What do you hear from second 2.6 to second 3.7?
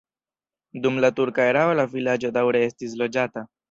estis loĝata.